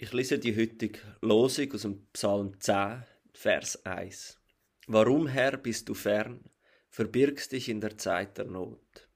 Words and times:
Ich 0.00 0.12
lese 0.12 0.38
die 0.38 0.56
heutige 0.56 1.00
Losung 1.22 1.72
aus 1.72 1.82
dem 1.82 2.06
Psalm 2.12 2.60
10, 2.60 3.02
Vers 3.32 3.84
1. 3.84 4.38
Warum, 4.86 5.26
Herr, 5.26 5.56
bist 5.56 5.88
du 5.88 5.94
fern, 5.94 6.44
verbirgst 6.88 7.50
dich 7.50 7.68
in 7.68 7.80
der 7.80 7.98
Zeit 7.98 8.38
der 8.38 8.44
Not? 8.44 9.08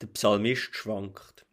Der 0.00 0.06
Psalmist 0.06 0.74
schwankt. 0.74 1.44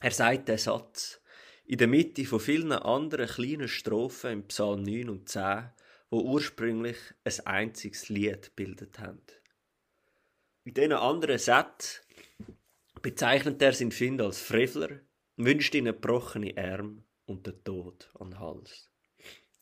Er 0.00 0.12
sagt 0.12 0.48
den 0.48 0.56
Satz 0.56 1.20
in 1.66 1.76
der 1.76 1.88
Mitte 1.88 2.24
von 2.24 2.40
vielen 2.40 2.72
anderen 2.72 3.28
kleinen 3.28 3.68
Strophen 3.68 4.32
im 4.32 4.46
Psalm 4.46 4.82
9 4.84 5.10
und 5.10 5.28
10, 5.28 5.72
wo 6.08 6.22
ursprünglich 6.22 6.96
ein 7.24 7.46
einziges 7.46 8.08
Lied 8.08 8.56
bildet 8.56 8.98
haben. 8.98 9.20
In 10.64 10.72
diesen 10.72 10.92
anderen 10.92 11.36
Sätzen 11.36 12.00
bezeichnet 13.02 13.60
er 13.60 13.74
seinen 13.74 13.92
Find 13.92 14.22
als 14.22 14.40
Frevler, 14.40 15.00
wünscht 15.36 15.74
ihnen 15.74 15.92
gebrochene 15.92 16.56
Arme 16.56 17.04
und 17.30 17.46
den 17.46 17.62
Tod 17.64 18.10
an 18.18 18.32
den 18.32 18.40
Hals. 18.40 18.90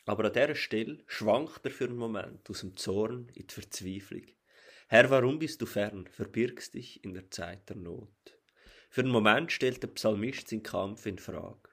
Aber 0.06 0.24
an 0.24 0.32
dieser 0.32 0.54
Stelle 0.54 0.98
schwankt 1.06 1.60
er 1.64 1.70
für 1.70 1.84
einen 1.84 1.98
Moment 1.98 2.48
aus 2.48 2.60
dem 2.60 2.76
Zorn 2.76 3.28
in 3.34 3.46
die 3.46 3.54
Verzweiflung. 3.54 4.24
Herr, 4.88 5.10
warum 5.10 5.38
bist 5.38 5.60
du 5.60 5.66
fern? 5.66 6.08
Verbirgst 6.10 6.72
dich 6.72 7.04
in 7.04 7.12
der 7.12 7.30
Zeit 7.30 7.68
der 7.68 7.76
Not. 7.76 8.38
Für 8.88 9.02
einen 9.02 9.10
Moment 9.10 9.52
stellt 9.52 9.82
der 9.82 9.88
Psalmist 9.88 10.48
seinen 10.48 10.62
Kampf 10.62 11.04
in 11.04 11.18
Frage. 11.18 11.68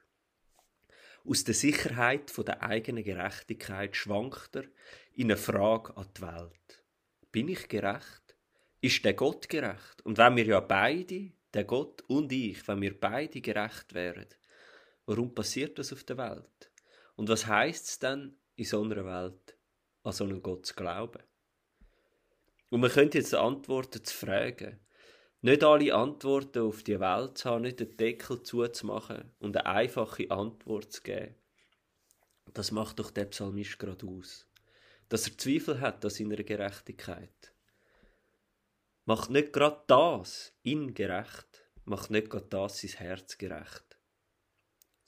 Aus 1.24 1.44
der 1.44 1.54
Sicherheit 1.54 2.30
von 2.30 2.44
der 2.44 2.62
eigenen 2.62 3.02
Gerechtigkeit 3.02 3.96
schwankt 3.96 4.54
er 4.54 4.64
in 5.14 5.28
eine 5.28 5.38
Frage 5.38 5.96
an 5.96 6.06
die 6.14 6.20
Welt. 6.20 6.84
Bin 7.32 7.48
ich 7.48 7.68
gerecht? 7.68 8.36
Ist 8.82 9.02
der 9.02 9.14
Gott 9.14 9.48
gerecht? 9.48 10.02
Und 10.04 10.18
wenn 10.18 10.36
wir 10.36 10.44
ja 10.44 10.60
beide, 10.60 11.32
der 11.54 11.64
Gott 11.64 12.02
und 12.06 12.30
ich, 12.32 12.68
wenn 12.68 12.82
wir 12.82 13.00
beide 13.00 13.40
gerecht 13.40 13.94
wären, 13.94 14.26
Warum 15.06 15.34
passiert 15.34 15.78
das 15.78 15.92
auf 15.92 16.04
der 16.04 16.18
Welt? 16.18 16.70
Und 17.14 17.28
was 17.28 17.46
heißt 17.46 17.88
es 17.88 17.98
dann, 17.98 18.36
in 18.56 18.64
so 18.64 18.82
einer 18.82 19.04
Welt 19.04 19.56
an 20.02 20.12
so 20.12 20.24
einen 20.24 20.42
Gott 20.42 20.66
zu 20.66 20.74
glauben? 20.74 21.22
Und 22.70 22.80
man 22.80 22.90
könnte 22.90 23.18
jetzt 23.18 23.34
Antworten 23.34 24.04
zu 24.04 24.14
fragen. 24.14 24.80
Nicht 25.42 25.62
alle 25.62 25.94
Antworten 25.94 26.62
auf 26.62 26.82
die 26.82 26.98
Welt 26.98 27.38
zu 27.38 27.50
haben, 27.50 27.62
nicht 27.62 27.78
den 27.78 27.96
Deckel 27.96 28.42
zuzumachen 28.42 29.32
und 29.38 29.56
eine 29.56 29.66
einfache 29.66 30.30
Antwort 30.30 30.92
zu 30.92 31.02
geben. 31.02 31.36
Das 32.52 32.72
macht 32.72 32.98
doch 32.98 33.10
der 33.10 33.26
Psalmist 33.26 33.78
gerade 33.78 34.06
aus. 34.06 34.48
Dass 35.08 35.28
er 35.28 35.38
Zweifel 35.38 35.80
hat 35.80 36.04
an 36.04 36.10
seiner 36.10 36.42
Gerechtigkeit. 36.42 37.52
Macht 39.04 39.30
nicht 39.30 39.52
gerade 39.52 39.84
das 39.86 40.52
ihn 40.64 40.94
gerecht, 40.94 41.64
macht 41.84 42.10
nicht 42.10 42.28
gerade 42.28 42.48
das 42.48 42.80
sein 42.80 42.90
Herz 42.98 43.38
gerecht. 43.38 43.95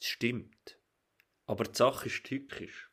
Es 0.00 0.06
stimmt. 0.06 0.78
Aber 1.46 1.64
die 1.64 1.76
Sache 1.76 2.06
ist 2.06 2.24
tückisch. 2.24 2.90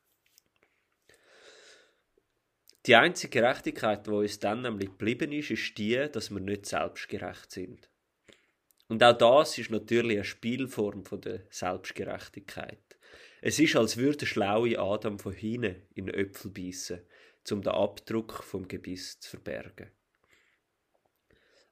Die 2.85 2.95
einzige 2.95 3.41
Gerechtigkeit, 3.41 4.05
die 4.05 4.11
uns 4.11 4.39
dann 4.39 4.61
nämlich 4.61 4.89
geblieben 4.89 5.31
ist, 5.31 5.49
ist 5.49 5.77
die, 5.77 6.07
dass 6.11 6.29
wir 6.29 6.39
nicht 6.39 6.67
selbstgerecht 6.67 7.51
sind. 7.51 7.89
Und 8.87 9.03
auch 9.03 9.17
das 9.17 9.57
ist 9.57 9.71
natürlich 9.71 10.17
eine 10.17 10.23
Spielform 10.23 11.03
von 11.03 11.19
der 11.21 11.41
Selbstgerechtigkeit. 11.49 12.97
Es 13.41 13.59
ist, 13.59 13.75
als 13.75 13.97
würde 13.97 14.17
der 14.17 14.25
schlaue 14.27 14.77
Adam 14.77 15.17
von 15.17 15.33
hinten 15.33 15.81
in 15.95 16.07
Äpfel 16.07 16.51
beißen, 16.51 17.01
um 17.51 17.61
den 17.61 17.73
Abdruck 17.73 18.43
vom 18.43 18.67
Gebiss 18.67 19.19
zu 19.19 19.31
verbergen. 19.31 19.91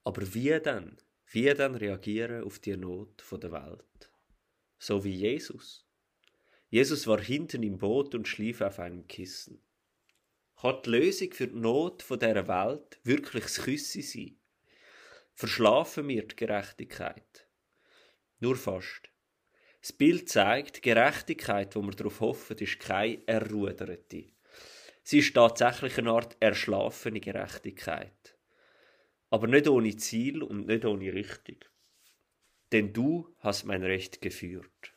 Aber 0.04 0.34
wie 0.34 0.60
dann? 0.60 0.98
Wie 1.28 1.54
dann 1.54 1.76
reagieren 1.76 2.44
auf 2.44 2.60
die 2.60 2.76
Not 2.76 3.24
der 3.32 3.52
Welt? 3.52 4.13
So 4.84 5.06
wie 5.06 5.16
Jesus. 5.16 5.86
Jesus 6.70 7.08
war 7.08 7.22
hinten 7.22 7.64
im 7.64 7.78
Boot 7.78 8.16
und 8.16 8.28
schlief 8.28 8.60
auf 8.60 8.80
einem 8.80 9.08
Kissen. 9.08 9.62
Kann 10.60 10.82
die 10.86 10.90
Lösung 10.90 11.32
für 11.32 11.48
die 11.48 11.56
Not 11.56 12.04
dieser 12.10 12.48
Welt 12.48 13.00
wirklich 13.04 13.44
das 13.44 13.62
Küsse 13.62 14.02
sein? 14.02 14.38
Verschlafen 15.36 16.10
wir 16.10 16.28
die 16.28 16.36
Gerechtigkeit? 16.36 17.48
Nur 18.40 18.58
fast. 18.58 19.10
Das 19.82 19.94
Bild 19.94 20.28
zeigt, 20.28 20.78
die 20.78 20.82
Gerechtigkeit, 20.82 21.76
wo 21.76 21.82
wir 21.82 21.92
darauf 21.92 22.20
hoffen, 22.20 22.58
ist 22.58 22.80
keine 22.80 23.26
erruderte. 23.26 24.34
Sie 25.04 25.20
ist 25.20 25.34
tatsächlich 25.34 25.98
eine 25.98 26.12
Art 26.12 26.36
erschlafene 26.42 27.22
Gerechtigkeit. 27.22 28.38
Aber 29.30 29.48
nicht 29.48 29.68
ohne 29.68 29.96
Ziel 29.96 30.44
und 30.44 30.68
nicht 30.68 30.86
ohne 30.86 31.14
Richtung 31.14 31.58
denn 32.74 32.92
du 32.92 33.34
hast 33.40 33.66
mein 33.66 33.84
Recht 33.84 34.22
geführt. 34.22 34.94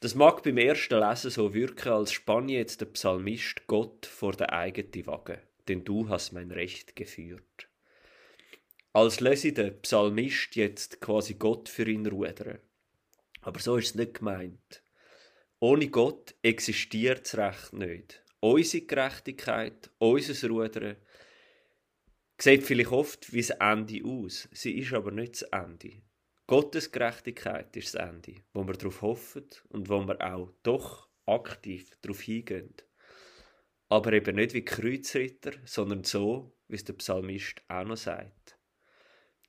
Das 0.00 0.14
mag 0.14 0.42
beim 0.42 0.58
ersten 0.58 1.00
Lesen 1.00 1.30
so 1.30 1.54
wirken, 1.54 1.88
als 1.88 2.12
spanne 2.12 2.52
jetzt 2.52 2.82
der 2.82 2.86
Psalmist 2.86 3.66
Gott 3.66 4.04
vor 4.04 4.32
der 4.32 4.52
eigenen 4.52 5.06
Waage, 5.06 5.40
denn 5.68 5.84
du 5.84 6.08
hast 6.10 6.32
mein 6.32 6.50
Recht 6.50 6.94
geführt. 6.94 7.68
Als 8.92 9.20
lese 9.20 9.52
der 9.52 9.70
Psalmist 9.70 10.54
jetzt 10.54 11.00
quasi 11.00 11.34
Gott 11.34 11.68
für 11.68 11.88
ihn 11.88 12.06
rudern. 12.06 12.58
Aber 13.40 13.58
so 13.58 13.76
ist 13.76 13.88
es 13.90 13.94
nicht 13.94 14.14
gemeint. 14.14 14.82
Ohne 15.60 15.88
Gott 15.88 16.34
existiert 16.42 17.24
das 17.24 17.38
Recht 17.38 17.72
nicht. 17.72 18.22
Unsere 18.40 18.84
Gerechtigkeit, 18.84 19.90
unser 19.98 20.48
Rudern, 20.48 20.96
sieht 22.38 22.64
vielleicht 22.64 22.92
oft 22.92 23.32
wie 23.32 23.40
das 23.40 23.50
Ende 23.50 24.04
aus. 24.04 24.48
Sie 24.52 24.78
ist 24.78 24.92
aber 24.92 25.10
nicht 25.10 25.40
das 25.40 25.42
Ende. 25.42 26.02
Gottes 26.48 26.92
Gerechtigkeit 26.92 27.76
ist 27.76 27.94
das 27.94 28.08
Ende, 28.08 28.36
wo 28.52 28.64
wir 28.64 28.74
darauf 28.74 29.02
hoffen 29.02 29.48
und 29.70 29.88
wo 29.88 30.06
wir 30.06 30.20
auch 30.20 30.52
doch 30.62 31.08
aktiv 31.26 31.90
darauf 32.02 32.20
hingehen. 32.20 32.72
Aber 33.88 34.12
eben 34.12 34.36
nicht 34.36 34.54
wie 34.54 34.64
Kreuzritter, 34.64 35.52
sondern 35.64 36.04
so, 36.04 36.56
wie 36.68 36.76
es 36.76 36.84
der 36.84 36.92
Psalmist 36.92 37.62
auch 37.66 37.84
noch 37.84 37.96
sagt. 37.96 38.56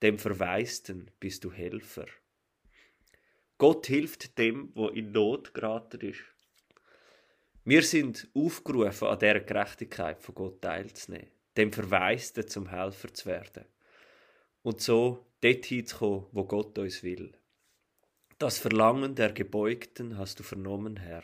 Dem 0.01 0.17
Verweisten 0.17 1.11
bist 1.19 1.43
du 1.43 1.51
Helfer. 1.51 2.07
Gott 3.59 3.85
hilft 3.85 4.37
dem, 4.39 4.71
wo 4.73 4.87
in 4.87 5.11
Not 5.11 5.53
geraten 5.53 6.01
ist. 6.01 6.23
Wir 7.63 7.83
sind 7.83 8.27
aufgerufen, 8.33 9.07
an 9.07 9.19
dieser 9.19 9.39
Gerechtigkeit 9.41 10.23
von 10.23 10.33
Gott 10.33 10.61
teilzunehmen, 10.63 11.29
dem 11.57 11.71
Verweisten 11.71 12.47
zum 12.47 12.69
Helfer 12.69 13.13
zu 13.13 13.27
werden. 13.27 13.65
Und 14.67 14.81
so 14.81 15.25
dorthin 15.39 15.87
zu 15.87 15.95
kommen, 15.95 16.25
wo 16.33 16.43
Gott 16.43 16.77
uns 16.77 17.01
will. 17.01 17.31
Das 18.37 18.59
Verlangen 18.59 19.15
der 19.15 19.31
Gebeugten 19.31 20.17
hast 20.17 20.39
du 20.39 20.43
vernommen, 20.43 20.97
Herr. 20.97 21.23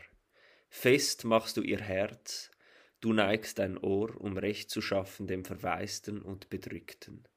Fest 0.70 1.26
machst 1.26 1.58
du 1.58 1.62
ihr 1.62 1.82
Herz, 1.82 2.52
du 3.02 3.12
neigst 3.12 3.60
dein 3.60 3.78
Ohr, 3.78 4.16
um 4.22 4.38
Recht 4.38 4.70
zu 4.70 4.80
schaffen 4.80 5.28
dem 5.28 5.44
Verwaisten 5.44 6.22
und 6.22 6.50
Bedrückten. 6.50 7.28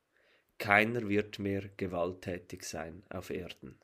Keiner 0.59 1.09
wird 1.09 1.41
mehr 1.41 1.71
gewalttätig 1.77 2.63
sein 2.63 3.03
auf 3.11 3.31
Erden. 3.31 3.77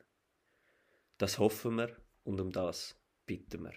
Das 1.17 1.39
hoffen 1.39 1.75
wir 1.75 1.93
und 2.23 2.39
um 2.39 2.53
das 2.53 2.95
bitten 3.25 3.63
wir. 3.63 3.73